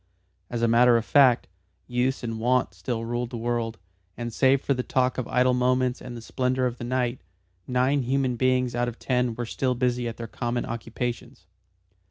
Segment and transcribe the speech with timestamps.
[0.49, 1.47] As a matter of fact,
[1.85, 3.77] use and wont still ruled the world,
[4.17, 7.21] and save for the talk of idle moments and the splendour of the night,
[7.67, 11.45] nine human beings out of ten were still busy at their common occupations.